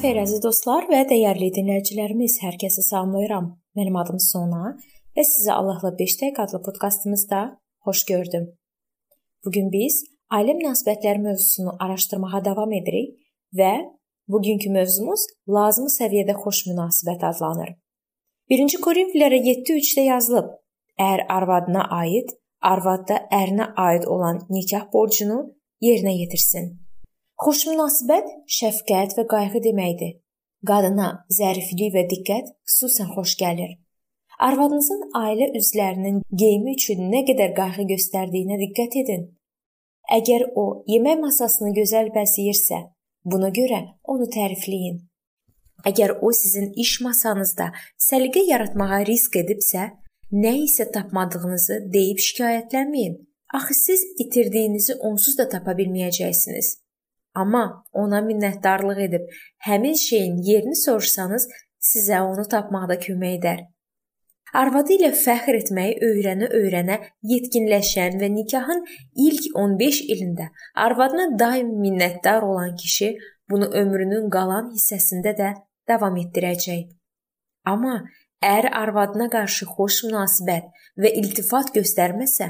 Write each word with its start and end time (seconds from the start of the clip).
xeyir 0.00 0.18
əziz 0.24 0.40
dostlar 0.42 0.88
və 0.90 1.04
dəyərli 1.06 1.52
dinləyicilərimiz, 1.54 2.40
hər 2.42 2.56
kəsi 2.58 2.82
salamlayıram. 2.82 3.52
Mənim 3.78 3.96
adım 4.00 4.18
Sona 4.18 4.72
və 5.14 5.24
sizi 5.24 5.52
Allahla 5.52 5.92
5 5.98 6.14
dəqiqə 6.20 6.42
adlı 6.42 6.62
podkastımızda 6.66 7.40
xoş 7.86 8.04
gördüm. 8.10 8.48
Bu 9.44 9.50
gün 9.54 9.70
biz 9.70 10.02
ailə 10.34 10.56
münasibətləri 10.58 11.22
mövzusunu 11.22 11.76
araşdırmağa 11.78 12.44
davam 12.44 12.72
edirik 12.72 13.12
və 13.54 13.72
bugünkü 14.28 14.72
mövzumuz 14.74 15.26
lazımi 15.48 15.92
səviyyədə 15.94 16.34
xoş 16.42 16.64
münasibət 16.70 17.22
adlanır. 17.30 17.76
1-ci 18.50 18.80
Korinfillərə 18.82 19.38
7:3-də 19.46 20.08
yazılıb: 20.08 20.50
Əgər 20.98 21.26
arvadına 21.36 21.86
aid, 22.00 22.34
arvad 22.60 23.06
da 23.08 23.22
ərinə 23.30 23.70
aid 23.76 24.10
olan 24.10 24.42
nikah 24.50 24.90
borcunu 24.92 25.38
yerinə 25.80 26.18
yetirsin. 26.18 26.85
Xoş 27.36 27.66
münasibət 27.68 28.28
şəfqət 28.48 29.10
və 29.18 29.22
qayğı 29.28 29.60
deməkdir. 29.66 30.12
Qadına 30.68 31.08
zəriflik 31.38 31.90
və 31.92 32.04
diqqət 32.08 32.46
xüsusən 32.64 33.10
xoş 33.12 33.34
gəlir. 33.42 33.74
Arvadınızın 34.46 35.02
ailə 35.20 35.50
üzvlərinin 35.60 36.22
geyimi 36.42 36.72
üçün 36.78 37.10
nə 37.12 37.20
qədər 37.28 37.52
qayğı 37.58 37.84
göstərdiyinə 37.90 38.56
diqqət 38.62 38.96
edin. 39.02 39.26
Əgər 40.16 40.46
o 40.62 40.64
yemək 40.88 41.20
masasını 41.26 41.74
gözəl 41.76 42.08
bəzəyirsə, 42.16 42.78
buna 43.28 43.52
görə 43.60 43.82
onu 44.14 44.30
tərifləyin. 44.38 44.96
Əgər 45.92 46.16
o 46.24 46.32
sizin 46.40 46.72
iş 46.72 46.94
masanızda 47.04 47.68
səliqə 48.06 48.46
yaratmağa 48.48 49.02
risk 49.10 49.36
edibsə, 49.42 49.90
nə 50.32 50.54
isə 50.64 50.88
tapmadığınızı 50.96 51.82
deyib 51.92 52.24
şikayətlənməyin. 52.30 53.20
Axı 53.60 53.78
siz 53.84 54.08
itirdiyinizi 54.24 54.96
onsuz 55.04 55.36
da 55.38 55.48
tapa 55.52 55.76
bilməyəcəksiniz. 55.76 56.85
Amma 57.42 57.62
ona 57.92 58.22
minnətdarlıq 58.24 59.00
edib 59.06 59.32
həmin 59.68 59.96
şeyin 60.08 60.36
yerini 60.50 60.76
soruşsanız, 60.82 61.48
sizə 61.90 62.20
onu 62.24 62.44
tapmaqda 62.52 62.96
kömək 63.06 63.38
edər. 63.40 63.64
Arvadı 64.56 64.94
ilə 64.96 65.10
fəxr 65.20 65.58
etməyi 65.58 65.96
öyrənə-öyrənə 66.06 66.96
yetkinləşən 67.30 68.20
və 68.20 68.28
nikahın 68.32 68.84
ilk 69.28 69.48
15 69.62 69.98
ilində 70.14 70.46
arvadına 70.84 71.26
daim 71.38 71.72
minnətdar 71.82 72.46
olan 72.46 72.76
kişi 72.82 73.10
bunu 73.50 73.68
ömrünün 73.80 74.30
qalan 74.36 74.70
hissəsində 74.76 75.34
də 75.40 75.50
davam 75.90 76.16
etdirəcək. 76.22 76.86
Amma 77.72 77.98
əgər 78.52 78.70
arvadına 78.82 79.26
qarşı 79.34 79.68
xoş 79.74 79.98
münasibət 80.06 80.70
və 81.02 81.12
iltifat 81.20 81.74
göstərməsə, 81.76 82.48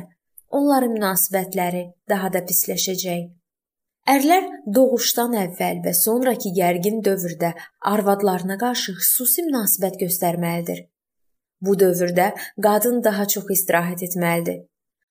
onların 0.61 0.95
münasibətləri 0.99 1.83
daha 2.13 2.33
da 2.33 2.45
pisləşəcək. 2.51 3.27
Ərlər 4.07 4.45
doğuşdan 4.71 5.33
əvvəl 5.35 5.81
və 5.83 5.93
sonrakı 5.99 6.53
gərgin 6.55 7.01
dövrdə 7.03 7.49
arvadlarına 7.91 8.55
qarşı 8.61 8.93
xüsusi 9.01 9.43
münasibət 9.49 9.99
göstərməlidir. 10.03 10.85
Bu 11.61 11.75
dövrdə 11.81 12.29
qadın 12.63 13.01
daha 13.03 13.27
çox 13.27 13.51
istirahət 13.57 14.05
etməlidir. 14.07 14.61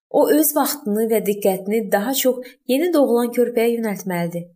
O 0.09 0.21
öz 0.31 0.53
vaxtını 0.55 1.09
və 1.11 1.19
diqqətini 1.27 1.81
daha 1.91 2.13
çox 2.21 2.55
yeni 2.71 2.93
doğulan 2.93 3.33
körpəyə 3.35 3.73
yönəltməlidir. 3.73 4.47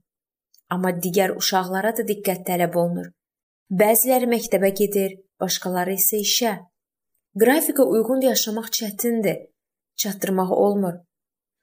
Amma 0.72 0.94
digər 1.04 1.36
uşaqlara 1.36 1.92
da 1.98 2.08
diqqət 2.08 2.46
tələb 2.48 2.80
olunur. 2.80 3.12
Bəziləri 3.82 4.30
məktəbə 4.38 4.72
gedir, 4.80 5.18
başqaları 5.42 5.98
isə 6.00 6.24
işə. 6.24 6.54
Qrafika 7.36 7.84
uyğun 7.84 8.24
yaşamaq 8.30 8.72
çətindir. 8.80 9.50
Çatdırmaq 10.00 10.56
olmur. 10.56 10.96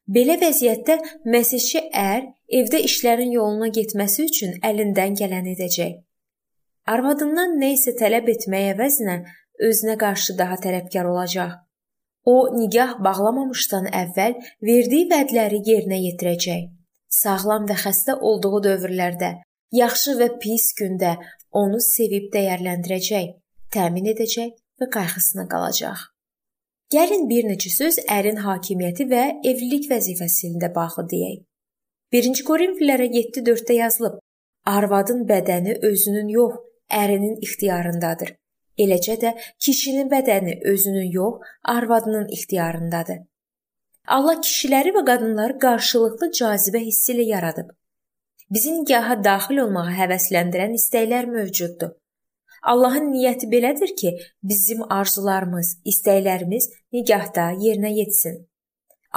Belə 0.06 0.36
vəziyyətdə 0.38 0.96
məsihçi 1.34 1.80
ər 1.90 2.28
evdə 2.58 2.78
işlərin 2.86 3.32
yoluna 3.34 3.72
getməsi 3.74 4.26
üçün 4.28 4.52
əlindən 4.68 5.16
gələni 5.18 5.56
edəcək. 5.56 5.96
Arvadından 6.86 7.56
nə 7.58 7.72
isə 7.74 7.96
tələb 7.98 8.30
etmək 8.30 8.68
əvəzinə 8.76 9.16
özünə 9.68 9.96
qarşı 9.98 10.36
daha 10.38 10.60
tələbkar 10.62 11.10
olacaq. 11.10 11.56
O, 12.26 12.36
nigah 12.54 12.96
bağlamamışdan 13.02 13.90
əvvəl 14.02 14.38
verdiyi 14.68 15.10
vədləri 15.10 15.60
yerinə 15.66 15.98
yetirəcək. 16.04 16.66
Sağlam 17.10 17.66
və 17.66 17.74
xəstə 17.82 18.16
olduğu 18.30 18.62
dövrlərdə, 18.66 19.30
yaxşı 19.74 20.18
və 20.20 20.32
pis 20.42 20.72
gündə 20.78 21.16
onu 21.50 21.82
sevib 21.82 22.30
dəyərləndirəcək, 22.34 23.32
təmin 23.74 24.12
edəcək 24.14 24.54
və 24.80 24.90
qayğısına 24.98 25.46
qalacaq. 25.50 25.98
Gəlin 26.94 27.24
bir 27.30 27.46
neçə 27.50 27.70
söz 27.74 27.96
ərin 28.14 28.36
hakimiyyəti 28.44 29.04
və 29.10 29.22
evlilik 29.50 29.88
vəzifəsi 29.90 30.52
ilə 30.52 30.68
bağlı 30.74 31.02
deyək. 31.12 31.40
1-ci 32.14 32.44
Korinfillərə 32.46 33.08
7:4-də 33.14 33.78
yazılıb: 33.80 34.20
Arvadın 34.72 35.24
bədəni 35.30 35.74
özünün 35.88 36.28
yox, 36.34 36.60
ərinin 37.00 37.40
ixtiyarındadır. 37.46 38.30
Eləcə 38.84 39.16
də 39.24 39.32
kişinin 39.58 40.12
bədəni 40.14 40.60
özünün 40.72 41.10
yox, 41.18 41.42
arvadının 41.74 42.28
ixtiyarındadır. 42.38 43.18
Allah 44.06 44.38
kişiləri 44.46 44.94
və 44.94 45.04
qadınları 45.10 45.58
qarşılıqlı 45.66 46.30
cazibə 46.38 46.86
hissi 46.86 47.16
ilə 47.16 47.26
yaradıb. 47.34 47.74
Bizi 48.50 48.78
nigaha 48.78 49.18
daxil 49.24 49.64
olmağa 49.64 49.90
həvəsləndirən 50.00 50.78
istəklər 50.78 51.26
mövcuddur. 51.34 51.96
Allahın 52.72 53.12
niyyəti 53.12 53.46
belədir 53.52 53.94
ki, 54.00 54.12
bizim 54.42 54.82
arzularımız, 54.98 55.68
istəklərimiz 55.92 56.68
nigahda 56.92 57.50
yerinə 57.62 57.92
yetsin. 58.00 58.40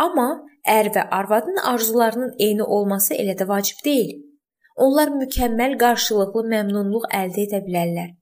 Amma 0.06 0.30
ər 0.78 0.92
və 0.96 1.08
arvadın 1.20 1.58
arzularının 1.72 2.36
eyni 2.40 2.64
olması 2.64 3.18
elə 3.18 3.36
də 3.40 3.48
vacib 3.50 3.82
deyil. 3.86 4.16
Onlar 4.86 5.12
mükəmməl 5.22 5.76
qarşılıqlı 5.82 6.46
məmnunluq 6.54 7.10
əldə 7.22 7.46
edə 7.48 7.64
bilərlər. 7.66 8.14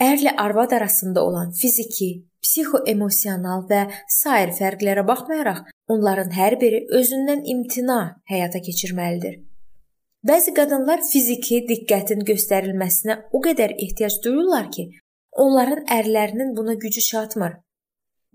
Ərlə 0.00 0.36
arvad 0.44 0.72
arasında 0.76 1.24
olan 1.24 1.50
fiziki, 1.60 2.10
psixoemosional 2.44 3.66
və 3.70 3.82
sair 4.20 4.52
fərqlərə 4.56 5.04
baxmayaraq, 5.08 5.66
onların 5.92 6.30
hər 6.36 6.56
biri 6.62 6.84
özündən 7.00 7.42
imtina 7.54 8.00
həyata 8.30 8.62
keçirməlidir. 8.68 9.40
Bəzi 10.28 10.52
qadınlar 10.52 11.00
fiziki 11.08 11.62
diqqətin 11.68 12.26
göstərilməsinə 12.28 13.14
o 13.32 13.40
qədər 13.46 13.72
ehtiyac 13.84 14.18
duyurlar 14.24 14.66
ki, 14.74 14.84
onların 15.44 15.86
ərlərinin 15.96 16.50
buna 16.58 16.74
gücü 16.82 17.00
çatmır. 17.06 17.54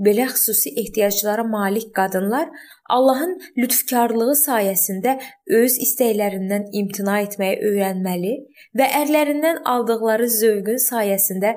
Belə 0.06 0.26
xüsusi 0.32 0.74
ehtiyaclara 0.82 1.44
malik 1.52 1.94
qadınlar 1.96 2.50
Allahın 2.96 3.38
lütfkarlığı 3.58 4.34
sayəsində 4.42 5.14
öz 5.60 5.78
istəklərindən 5.86 6.68
imtina 6.82 7.22
etməyi 7.28 7.62
öyrənməli 7.70 8.34
və 8.82 8.90
ərlərindən 9.04 9.62
aldıqları 9.76 10.28
zövqün 10.40 10.82
sayəsində 10.90 11.54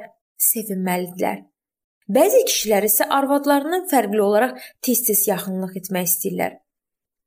sevinməlidirlər. 0.50 1.43
Bəzi 2.09 2.45
kişilər 2.53 2.84
isə 2.93 3.09
arvadlarından 3.16 3.89
fərqli 3.89 4.22
olaraq 4.28 4.60
tez-tez 4.84 5.25
yaxınlıq 5.33 5.81
etmək 5.81 6.12
istəyirlər. 6.12 6.59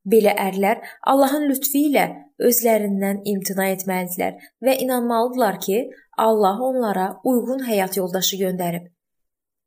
Belə 0.06 0.34
ərlər 0.34 0.82
Allahın 1.12 1.46
lütfü 1.50 1.84
ilə 1.90 2.06
özlərindən 2.42 3.22
imtina 3.30 3.68
etməlidirlər 3.76 4.40
və 4.66 4.78
inanmalıdırlar 4.86 5.60
ki, 5.62 5.84
Allah 6.18 6.58
onlara 6.70 7.08
uyğun 7.24 7.62
həyat 7.68 7.98
yoldaşı 7.98 8.40
göndərib. 8.42 8.90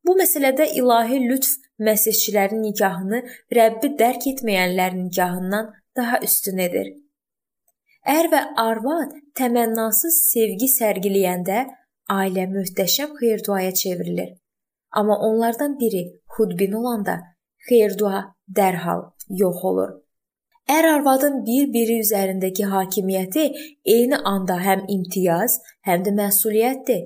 Bu 0.05 0.17
məsələdə 0.19 0.67
ilahi 0.81 1.21
lütf 1.29 1.55
məsihçilərin 1.81 2.61
nikahını 2.67 3.23
Rəbbi 3.59 3.95
dərk 4.01 4.27
etməyənlərin 4.35 5.07
nikahından 5.07 5.71
daha 5.97 6.21
üstün 6.27 6.61
edir. 6.67 6.93
Ər 8.05 8.29
və 8.33 8.43
arvad 8.61 9.15
təmənnasız 9.39 10.19
sevgi 10.33 10.69
sərgiləyəndə 10.69 11.65
ailə 12.13 12.45
möhtəşəm 12.53 13.15
xeyir-duaya 13.21 13.73
çevrilir. 13.75 14.35
Amma 14.93 15.17
onlardan 15.29 15.79
biri 15.81 16.05
xudbin 16.37 16.73
olanda 16.81 17.21
xeyir-dua 17.69 18.35
dərhal 18.57 19.07
yox 19.29 19.65
olur. 19.65 20.04
Ər 20.69 20.87
arvadın 20.89 21.43
bir-biri 21.45 21.99
üzərindəki 22.01 22.65
hakimiyyəti 22.73 23.43
eyni 23.95 24.17
anda 24.31 24.57
həm 24.65 24.87
imtiyaz, 24.89 25.59
həm 25.85 26.07
də 26.07 26.15
məsuliyyətdir. 26.17 27.03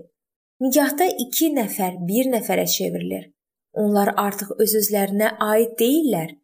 Nigahda 0.63 1.09
2 1.25 1.49
nəfər 1.57 1.97
1 2.11 2.31
nəfərə 2.35 2.67
çevrilir. 2.71 3.25
Onlar 3.73 4.13
artıq 4.17 4.55
öz-özlərinə 4.63 5.33
aid 5.49 5.75
deyillər. 5.83 6.37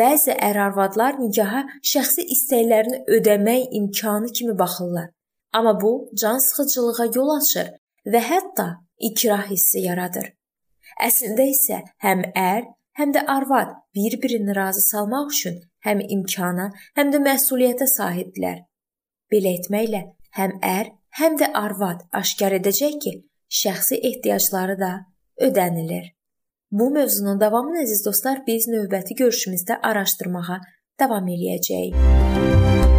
Bəzi 0.00 0.34
ər-arvadlar 0.48 1.22
nigaha 1.22 1.62
şəxsi 1.92 2.26
istəklərini 2.34 3.00
ödəmək 3.18 3.70
imkanı 3.78 4.34
kimi 4.34 4.58
baxırlar. 4.58 5.08
Amma 5.52 5.80
bu 5.80 6.10
can 6.20 6.38
sıxıcılığa 6.38 7.10
yol 7.14 7.30
açır 7.38 7.72
və 8.12 8.26
hətta 8.26 8.68
ikrah 8.98 9.46
hissi 9.50 9.86
yaradır. 9.86 10.32
Əslində 10.98 11.46
isə 11.54 11.82
həm 12.02 12.26
ər, 12.34 12.62
həm 12.98 13.14
də 13.14 13.26
arvad 13.38 13.74
bir-birini 13.94 14.54
razı 14.56 14.82
salmaq 14.90 15.34
üçün 15.34 15.58
həm 15.86 16.02
imkana, 16.16 16.70
həm 16.98 17.12
də 17.14 17.20
məsuliyyətə 17.24 17.88
sahibdirlər. 17.90 18.62
Belə 19.30 19.56
etməklə 19.58 20.02
həm 20.38 20.56
ər, 20.66 20.92
həm 21.18 21.36
də 21.40 21.50
arvad 21.64 22.06
aşkar 22.20 22.56
edəcək 22.60 22.96
ki, 23.04 23.14
şəxsi 23.60 24.00
ehtiyacları 24.10 24.78
da 24.80 24.92
ödənilir. 25.40 26.12
Bu 26.70 26.90
mövzunun 26.94 27.40
davamını 27.40 27.82
əziz 27.82 28.04
dostlar 28.06 28.44
biz 28.46 28.68
növbəti 28.70 29.18
görüşümüzdə 29.22 29.80
araşdırmağa 29.90 30.60
davam 31.02 31.26
eləyəcəyik. 31.34 32.98